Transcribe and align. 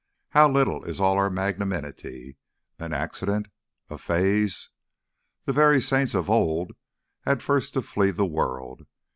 How 0.29 0.49
little 0.49 0.83
is 0.83 0.99
all 0.99 1.19
our 1.19 1.29
magnanimity 1.29 2.35
an 2.79 2.91
accident! 2.91 3.49
a 3.87 3.99
phase! 3.99 4.69
The 5.45 5.53
very 5.53 5.79
Saints 5.79 6.15
of 6.15 6.27
old 6.27 6.71
had 7.23 7.43
first 7.43 7.75
to 7.75 7.83
flee 7.83 8.09
the 8.09 8.25
world. 8.25 8.87